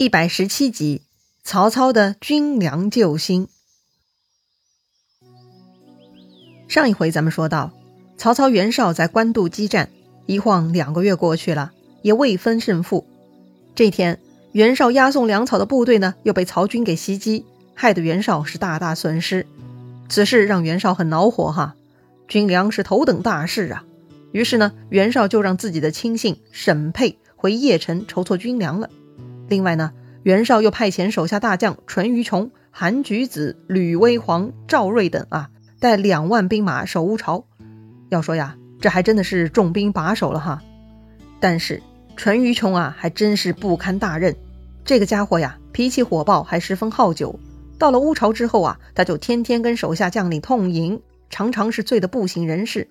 [0.00, 1.02] 一百十七集，
[1.44, 3.48] 曹操的军粮救星。
[6.68, 7.74] 上一回咱们说到，
[8.16, 9.90] 曹操袁绍在官渡激战，
[10.24, 13.06] 一晃两个月过去了，也未分胜负。
[13.74, 14.18] 这天，
[14.52, 17.44] 袁绍押送粮草的部队呢，又被曹军给袭击，
[17.74, 19.46] 害得袁绍是大大损失。
[20.08, 21.74] 此事让袁绍很恼火哈，
[22.26, 23.84] 军粮是头等大事啊。
[24.32, 28.88] 于是呢，袁绍就让自己的亲信沈佩回邺城筹措军粮了。
[29.50, 29.90] 另外呢，
[30.22, 35.50] 袁绍又派遣手下大将淳于琼、韩举子、吕威煌、赵睿等啊，
[35.80, 37.44] 带两万兵马守乌巢。
[38.10, 40.62] 要说呀，这还真的是重兵把守了哈。
[41.40, 41.82] 但是
[42.16, 44.36] 淳于琼啊，还真是不堪大任。
[44.84, 47.40] 这个家伙呀，脾气火爆，还十分好酒。
[47.76, 52.86] 到了乌巢之后啊，他就天天跟手下将领痛饮，常常是醉得不省人事。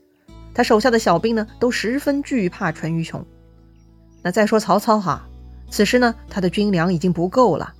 [0.53, 3.26] 他手下的小兵呢，都十分惧怕淳于琼。
[4.22, 5.26] 那再说曹操哈。
[5.70, 7.73] 此时呢，他的军粮已经不够了，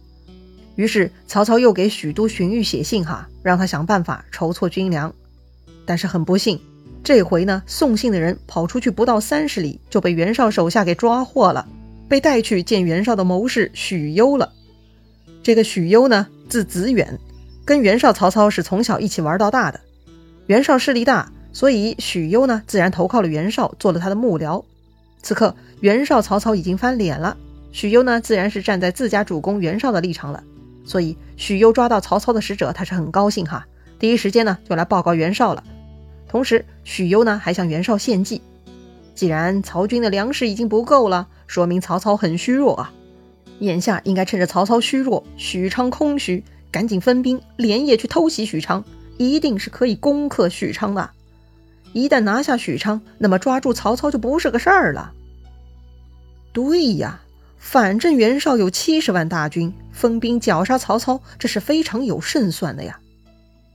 [0.76, 5.14] 于是曹操又给许都荀彧写信哈，让他想办法筹措军粮。
[5.86, 6.60] 但是很不幸，
[7.04, 11.68] 这回呢，送信的人跑出去不到三十里，就被袁绍手下给抓获了，
[12.08, 14.54] 被带去见袁绍的谋士许攸了。
[15.42, 17.20] 这个许攸呢，字子远，
[17.66, 19.80] 跟袁绍、曹操是从小一起玩到大的。
[20.46, 24.64] 袁绍势力大，所以许攸呢，自然投靠了袁绍，做了他的幕僚。
[25.24, 27.36] 此刻袁绍、曹操已经翻脸了。
[27.72, 30.44] 许攸呢，自然是站在自家主公袁绍的立场了，
[30.84, 33.66] 所以许攸抓到曹操的使者，他是很高兴哈。
[34.00, 35.64] 第一时间呢，就来报告袁绍了。
[36.28, 38.42] 同时，许攸呢还向袁绍献计，
[39.14, 42.94] 既然曹军的粮食已经不够了，说明曹操很虚弱啊。
[43.60, 48.84] 眼下应该趁着曹操虚弱，许昌空虚，赶紧分兵连夜去偷袭许昌，
[49.18, 51.10] 一定是可以攻克许昌的。
[51.94, 55.12] 一旦拿下许昌，那么抓住曹操就不是个事儿了。
[56.54, 57.20] 对呀。
[57.60, 63.00] 反正袁绍有七十万大军，分兵绞杀曹操，这是非常有胜算的呀。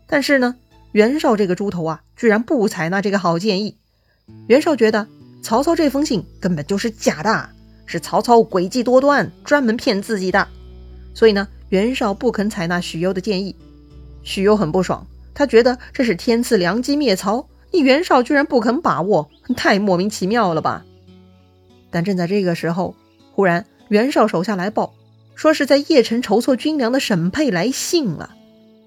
[0.06, 0.56] 但是呢，
[0.92, 3.76] 袁绍这个猪头啊，居然不采纳这个好建议。
[4.48, 5.06] 袁绍觉得
[5.42, 7.50] 曹操这封信根本就是假的，
[7.84, 10.48] 是曹操诡计多端，专门骗自己的。
[11.14, 13.54] 所以呢，袁绍不肯采纳许攸的建议。
[14.22, 20.84] 许攸很不爽，他觉得这是天赐良机灭曹，你袁绍居然不肯把握，太莫名其妙了吧？
[21.90, 22.96] 但正在这个时候，
[23.32, 23.64] 忽然。
[23.88, 24.94] 袁绍手下来报，
[25.34, 28.34] 说是在邺城筹措军粮的沈佩来信了。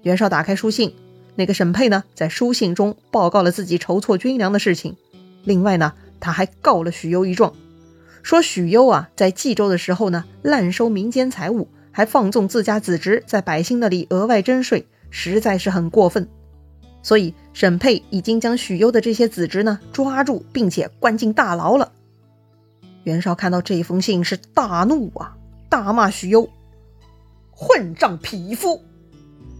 [0.02, 0.94] 袁绍打开书信，
[1.36, 4.96] 那个沈佩呢，在书信中报告了自己筹措军粮的事情。
[5.44, 7.52] 另外呢，他还告了许攸一状，
[8.22, 16.28] 说许攸啊，在冀州的时候呢，滥收民间财物，还放纵自家子侄在百姓那里额外征税，实在是很过分。
[17.02, 21.92] 所以沈佩已经将许攸的这些子侄呢抓住，并且关进大牢了。
[23.04, 25.36] 袁绍看到这封信是大怒啊，
[25.68, 26.48] 大骂许攸
[27.50, 28.84] ：“混账匹夫，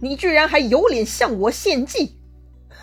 [0.01, 2.17] 你居然还有脸向我献计！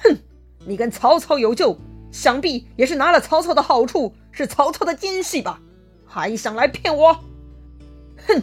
[0.03, 0.19] 哼，
[0.67, 1.79] 你跟曹操有救，
[2.11, 5.61] 想必也是拿了曹操的好处，是曹操的奸细吧？
[6.05, 7.15] 还想来骗我？
[8.27, 8.43] 哼，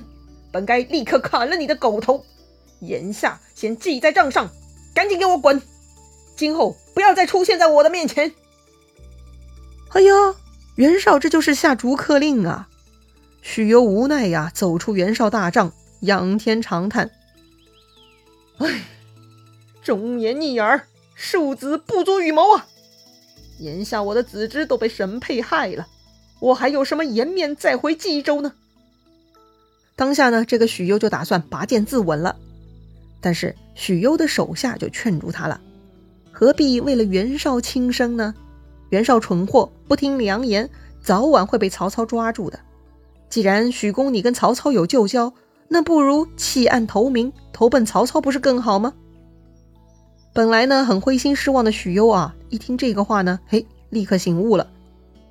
[0.51, 2.23] 本该立刻砍了你的狗头，
[2.81, 4.49] 眼下先记在账上，
[4.93, 5.61] 赶紧给我滚！
[6.37, 8.33] 今后不要再出现在我的面前！”
[9.91, 10.13] 哎呀！
[10.75, 12.67] 袁绍这就是下逐客令啊！
[13.41, 17.11] 许攸无奈呀，走出袁绍大帐，仰天长叹
[18.57, 18.83] ：“唉，
[19.83, 22.65] 忠言逆耳，庶子不足与谋啊！
[23.59, 25.87] 眼下我的子侄都被沈佩害了，
[26.39, 28.53] 我还有什么颜面再回冀州呢？”
[29.95, 32.35] 当下呢，这个许攸就打算拔剑自刎了，
[33.21, 35.61] 但是许攸的手下就劝住他了
[36.33, 38.33] ：“何必为了袁绍轻生呢？”
[38.93, 40.69] 袁绍蠢货，不听良言，
[41.01, 42.59] 早晚会被曹操抓住的。
[43.27, 45.33] 既然许公你跟曹操有旧交，
[45.67, 48.93] 那不如弃暗投明，投奔曹操不是更好吗？
[50.31, 54.69] 本来呢很灰心失望的许攸啊，一听这个话呢，嘿，立刻醒悟了。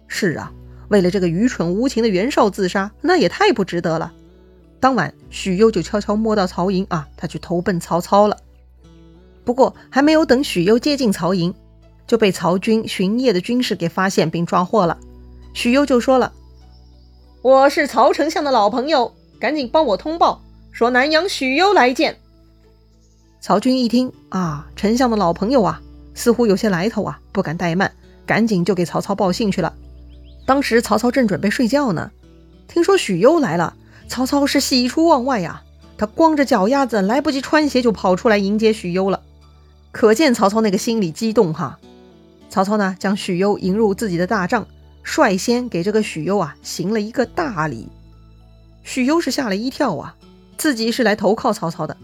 [0.09, 0.53] 是啊，
[0.89, 4.13] 为了这个愚蠢无情的袁绍自杀，那也太不值得了。
[4.81, 8.37] 当晚，许攸就悄悄摸到曹营啊，他去投奔曹操了。
[9.45, 11.55] 不过还没有等许攸接近曹营。
[12.07, 14.99] 就被曹军巡夜的军士给发现并抓获了。
[15.55, 16.33] 许攸就说了
[17.43, 22.19] ：“我是曹丞相的老朋友，赶紧帮我通报，说南阳许攸来见。”
[23.41, 25.83] 曹军一听啊，丞相的老朋友啊，
[26.15, 27.93] 似乎有些来头啊，不敢怠慢，
[28.25, 29.75] 赶紧就给曹操报信去了。
[30.47, 32.11] 当时曹操正准备睡觉呢，
[32.69, 33.75] 听说许攸来了，
[34.09, 35.63] 曹操是喜出望外呀，
[35.99, 39.21] 他光着脚丫子，来不及穿鞋就跑出来迎接许攸了。
[39.91, 41.79] 可见曹操那个心里激动哈。
[42.53, 44.69] 曹操呢，将许攸迎入自己的大帐，
[45.03, 47.89] 率先给这个许攸啊行了一个大礼。
[48.83, 50.15] 许攸是吓了一跳啊，
[50.59, 51.97] 自己是来投靠曹操的，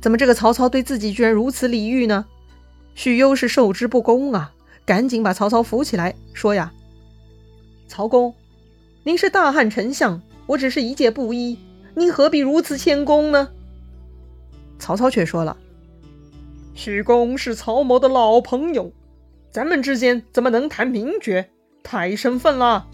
[0.00, 2.24] 怎么这个曹操对自己居然如此礼遇呢？
[2.94, 4.54] 许攸是受之不恭啊，
[4.86, 6.72] 赶紧把曹操扶起来，说呀
[7.86, 8.34] ：“曹公，
[9.04, 11.58] 您是大汉丞相，我只是一介布衣，
[11.94, 13.50] 您何必如此谦恭呢？”
[14.80, 15.58] 曹操却说了
[16.72, 18.90] ：“许公是曹某的老朋友，
[19.50, 21.50] 咱们之间怎么能谈名爵？
[21.82, 22.86] 太生分了。”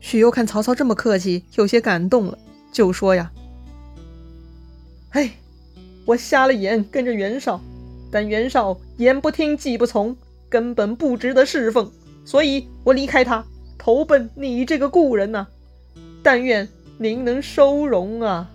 [0.00, 2.38] 许攸看曹操这么客气，有些感动了，
[2.72, 3.32] 就说呀
[5.12, 5.30] ：“哎，
[6.04, 7.60] 我瞎了眼跟着袁绍，
[8.10, 10.16] 但袁绍言不听计不从，
[10.48, 11.90] 根本不值得侍奉，
[12.24, 13.44] 所以我离开他，
[13.78, 15.46] 投奔你这个故人呐。
[16.22, 16.68] 但愿
[16.98, 18.50] 您能收容啊。”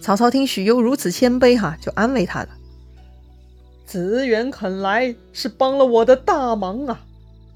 [0.00, 2.48] 曹操听许攸如此谦卑，哈，就安慰他了
[3.88, 7.00] ：“子远肯来是帮了我的大忙啊，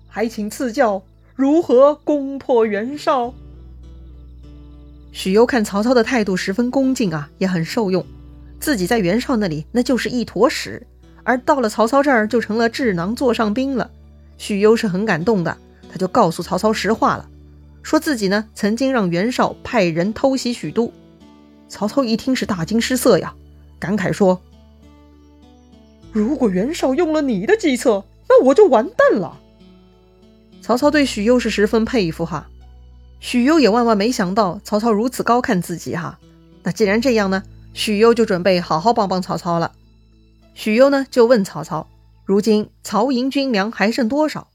[0.08, 1.02] 还请赐教。”
[1.36, 3.34] 如何攻破袁绍？
[5.12, 8.04] 许攸看曹操的态度十分恭敬啊，也很受用。
[8.60, 10.86] 自己在袁绍那里那就是一坨屎，
[11.24, 13.90] 而到了曹操这儿就成了智囊座上宾了。
[14.36, 15.56] 许攸是很感动的，
[15.90, 17.28] 他就告诉曹操实话了，
[17.82, 20.92] 说自己呢曾经让袁绍派人偷袭许都。
[21.68, 23.34] 曹操一听是大惊失色呀，
[23.80, 24.40] 感慨说
[26.12, 29.40] ：“如果袁绍用了你的计策，那我就完蛋了。”
[30.62, 32.46] 曹操对许攸是十分佩服哈，
[33.18, 36.18] 许攸也万万没想到曹操如此高看自己哈。
[36.62, 37.42] 那既然这样呢，
[37.74, 39.72] 许攸就准备好好帮帮曹操了。
[40.54, 41.88] 许攸呢就问曹操
[42.24, 44.46] ：“如今曹营军粮还剩多少？”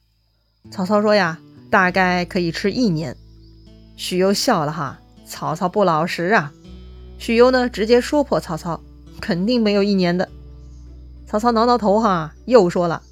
[0.71, 1.39] 曹操说：“呀，
[1.69, 3.17] 大概可以吃一年。”
[3.97, 6.53] 许攸笑了哈，曹操不老实啊。
[7.17, 8.79] 许攸呢直接说破曹操
[9.19, 10.29] 肯定没有一年的。
[11.27, 13.03] 曹操挠挠头哈，又说了：“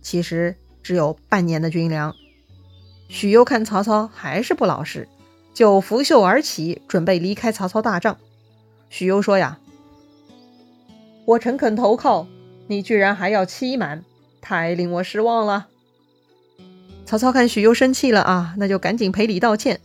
[0.00, 0.54] 其实
[0.84, 2.14] 只有半年的军粮。”
[3.08, 5.08] 许攸看曹操还是不老实，
[5.52, 8.16] 就拂袖而起，准备离开曹操大帐。
[8.88, 9.58] 许攸说：“呀，
[11.24, 12.28] 我诚恳投靠
[12.68, 14.04] 你，居然还要欺瞒，
[14.40, 15.66] 太令我失望了。”
[17.04, 19.80] 曹操看许攸生气了啊，那就赶紧赔礼道歉：“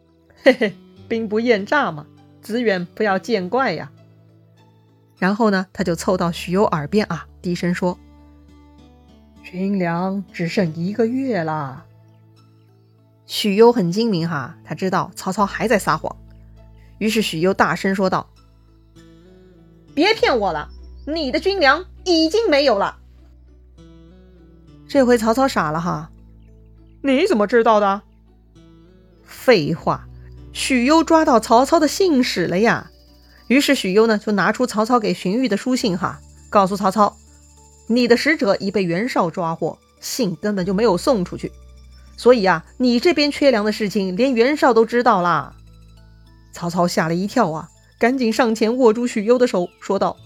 [0.42, 0.74] 嘿嘿，
[1.06, 2.06] 兵不厌诈嘛，
[2.40, 3.92] 子远不要见怪呀。”
[5.20, 7.96] 然后呢，他就凑到许攸耳边啊，低声说
[9.44, 11.84] ：“军粮只剩一个月啦。”
[13.26, 16.16] 许攸很精明哈，他知道曹操还在撒谎，
[16.98, 18.30] 于是许攸大声说道
[19.94, 20.70] ：“别骗我了，
[21.06, 22.96] 你的军粮已经没有了。”
[24.88, 26.10] 这回曹操傻了哈，
[27.02, 28.02] 你怎么知道的？
[29.22, 30.08] 废话，
[30.54, 32.90] 许攸抓到曹操的信使了呀。
[33.50, 37.16] 于是许攸呢就拿出曹操给荀彧的书信哈，告诉曹操
[37.88, 41.50] ：“你的使者已被袁绍抓获，信根本就没有送出去。”
[42.16, 45.52] 所以啊，你这边缺粮的事情，连袁绍都知道啦。
[46.52, 47.68] 曹操吓了一跳啊，
[47.98, 50.16] 赶紧上前握住许攸的手，说道：“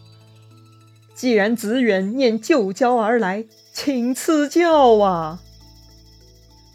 [1.17, 5.41] 既然子远念旧交而来，请赐教啊。”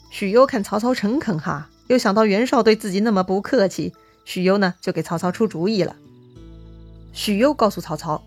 [0.10, 3.94] 许攸看曹操诚恳哈，又想到袁绍对自己那么不客气，
[4.25, 5.95] 许攸呢就给曹操出主意了。
[7.19, 8.24] 许攸告诉曹操，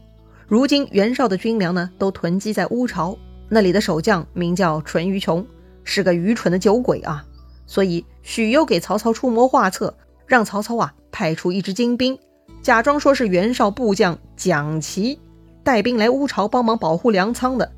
[0.47, 3.17] 如今袁绍的军粮呢都囤积在乌巢，
[3.49, 5.47] 那里的守将名叫淳于琼。
[5.83, 7.25] 是个愚蠢的酒鬼啊！
[7.67, 9.97] 所以许攸给曹操出谋划策，
[10.27, 12.19] 让曹操啊派出一支精兵，
[12.61, 15.19] 假装说是袁绍部将蒋奇
[15.65, 17.73] 带兵来乌巢帮忙保护粮仓的。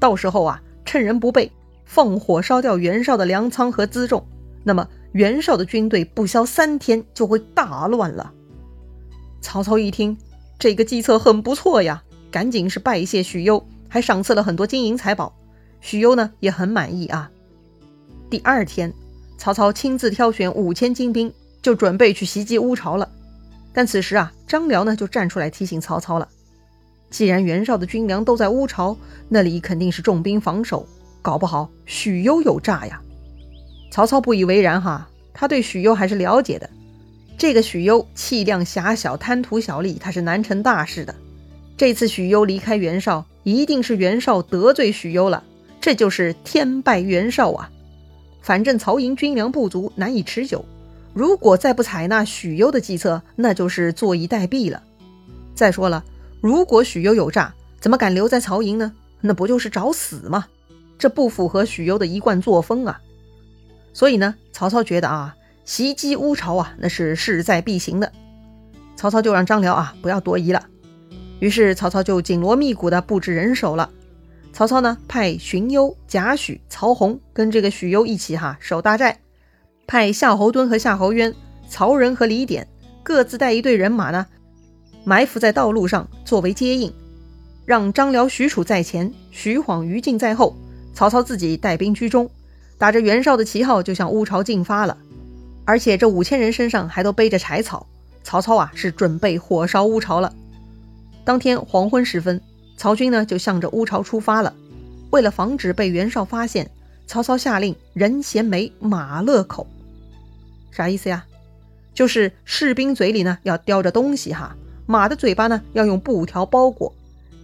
[0.00, 1.52] 到时候啊，趁人不备，
[1.84, 4.26] 放火烧掉袁绍的粮仓和辎重，
[4.64, 8.32] 那么袁绍的军队不消三天就会大乱了。
[9.42, 10.16] 曹操一听，
[10.58, 15.34] 这个计策很不错呀，赶紧是拜谢许攸，还赏赐了很多金银财宝。
[15.80, 17.30] 许攸呢也很满意啊。
[18.30, 18.92] 第二天，
[19.36, 23.08] 曹操亲自挑选五千精兵，就准备去袭击乌巢了。
[23.72, 26.26] 但此时啊，张辽呢就站出来提醒曹操了：
[27.10, 28.96] 既然袁绍的军粮都在乌巢，
[29.28, 30.86] 那里肯定是重兵防守，
[31.20, 33.00] 搞不好许攸有诈呀。
[33.90, 36.68] 曹操不以为然哈，他对许攸还是了解的。
[37.38, 41.14] 这个许攸气量狭小，贪图小利，他是难成大事的。
[41.76, 45.44] 这次许攸离开袁绍，一定是袁绍得罪许攸了，
[45.80, 47.70] 这就是天败袁绍啊。
[48.40, 50.64] 反正曹营军粮不足，难以持久。
[51.12, 54.82] 如果再不采纳许攸的计策，那就是坐以待毙了。
[55.54, 56.04] 再说了，
[56.40, 58.92] 如果许攸有诈，怎么敢留在曹营呢？
[59.20, 60.46] 那不就是找死吗？
[60.98, 62.98] 这不符合许攸的一贯作风啊。
[63.92, 65.35] 所以呢，曹操觉得啊，
[65.66, 68.10] 袭击乌巢啊，那是势在必行的。
[68.94, 70.64] 曹操就让张辽啊不要多疑了。
[71.40, 73.90] 于是曹操就紧锣密鼓地布置人手了。
[74.52, 79.18] 曹操呢，派荀攸、贾诩、曹洪跟这个许攸一起哈守大寨，
[79.86, 81.34] 派夏侯惇和夏侯渊
[81.68, 82.66] 曹仁和李典
[83.02, 84.24] 各自带一队人马呢，
[85.04, 86.90] 埋伏在道路上作为接应，
[87.66, 90.56] 让张辽、许褚在前，徐晃、于禁在后，
[90.94, 92.30] 曹操自己带兵居中，
[92.78, 94.96] 打着袁绍的旗号就向乌巢进发了。
[95.66, 97.86] 而且这五千人身上还都背着柴草，
[98.24, 100.32] 曹操啊是准备火烧乌巢了。
[101.24, 102.40] 当天黄昏时分，
[102.78, 104.54] 曹军呢就向着乌巢出发了。
[105.10, 106.70] 为了防止被袁绍发现，
[107.06, 109.66] 曹操下令人衔枚，马勒口。
[110.70, 111.26] 啥意思呀？
[111.92, 114.54] 就是士兵嘴里呢要叼着东西哈，
[114.86, 116.94] 马的嘴巴呢要用布条包裹，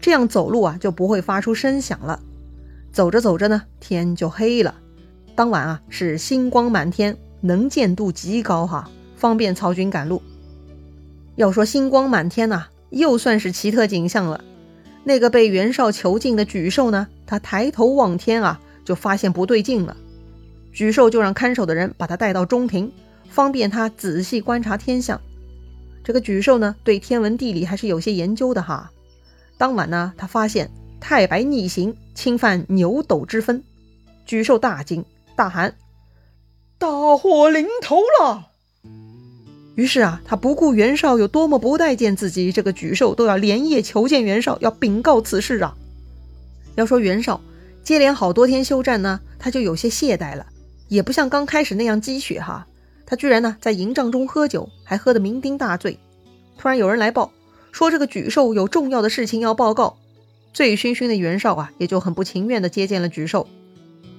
[0.00, 2.21] 这样走路啊就不会发出声响了。
[2.93, 4.75] 走着走着呢，天就黑了。
[5.35, 7.17] 当晚啊是星光满天。
[7.42, 10.22] 能见度极高哈，方便曹军赶路。
[11.37, 14.42] 要说星光满天呐，又算是奇特景象了。
[15.04, 19.96] 那个被袁绍囚禁的沮授呢，他抬头望天啊，就发现不对劲了。
[20.75, 22.90] 沮授就让看守的人把他带到中庭，
[23.28, 25.20] 方便他仔细观察天象。
[26.04, 28.90] 这个沮授呢，对天文地理还是有些研究的哈。
[29.58, 30.70] 当晚呢，他发现
[31.00, 33.62] 太白逆行，侵犯牛斗之分。
[34.26, 35.75] 沮授大惊，大喊。
[36.83, 38.49] 大祸临头了！
[39.77, 45.77] 于是啊，他不顾袁绍有多么不待见自己，这个沮授都要连夜求见袁绍，要禀告此事啊。
[46.75, 47.41] 要说袁绍
[47.85, 50.45] 接连好多天休战呢，他就有些懈怠了，
[50.89, 52.67] 也不像刚开始那样积雪哈。
[53.07, 55.97] 他居然呢在营帐中喝酒，还喝得酩酊大醉。
[56.59, 57.31] 突然有人来报
[57.71, 59.99] 说，这个沮授有重要的事情要报告。
[60.53, 63.47] 醉醺醺的袁绍啊，也就很不情愿地接见了沮授。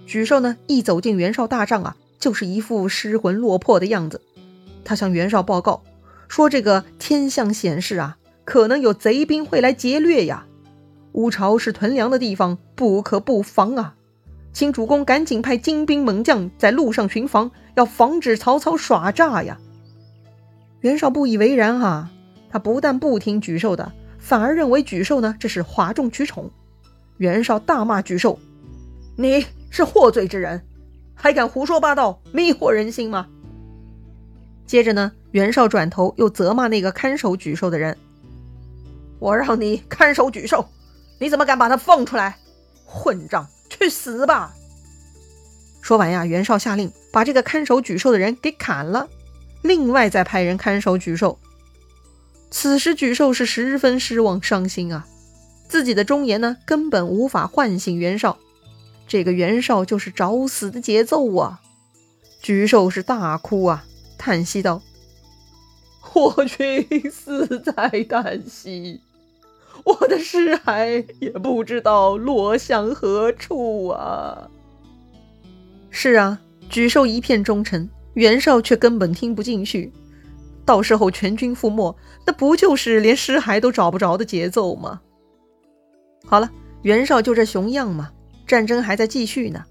[0.07, 1.97] 沮授呢一走进袁绍大帐啊。
[2.23, 4.21] 就是一副失魂落魄的样子，
[4.85, 5.83] 他向袁绍报告
[6.29, 10.45] 说：“这个天象显示啊，可能有贼兵会来劫掠呀。
[11.11, 13.95] 乌巢是屯粮的地方，不可不防啊！
[14.53, 19.59] 请主公赶紧派精兵猛将在路上巡防，要防止曹操耍诈呀。”
[20.79, 22.09] 袁绍不以为然哈，
[22.49, 26.49] 他不但不听沮授的，反而认为沮授呢这是哗众取宠。
[27.17, 28.39] 袁绍大骂沮授
[29.17, 30.63] ：“你是获罪之人！”
[31.15, 33.27] 还敢胡说八道，迷惑人心吗？
[34.65, 37.97] 接着呢，袁绍转头又责骂那个看守沮授的人
[39.19, 40.67] ：“我让你看守沮授，
[41.19, 42.37] 你怎么敢把他放出来？
[42.85, 44.53] 混账，去死吧！”
[45.81, 49.07] 说完呀，袁绍下令把这个看守沮授的人给砍了，
[49.61, 51.37] 另外再派人看守沮授。
[52.49, 55.05] 此时沮授是十分失望伤心啊，
[55.67, 58.37] 自己的忠言呢，根本无法唤醒袁绍。
[59.07, 61.61] 这个袁绍就是找死的节奏啊！
[62.41, 63.85] 沮授是大哭啊，
[64.17, 64.81] 叹息道
[66.13, 67.73] ：“我军死在
[68.07, 68.99] 旦夕，
[69.83, 74.49] 我的尸骸也不知道落向何处啊！”
[75.89, 79.91] 是啊，沮授一片忠诚，袁绍却根本听不进去。
[80.65, 81.95] 到时候全军覆没，
[82.25, 85.01] 那不就是连尸骸都找不着的节奏吗？
[86.25, 86.49] 好了，
[86.81, 88.11] 袁绍就这熊样嘛。
[88.53, 89.65] 战争还在继续呢，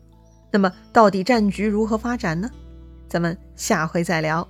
[0.51, 2.51] 那么到底战局如何发展呢？
[3.09, 4.49] 咱们下回再聊。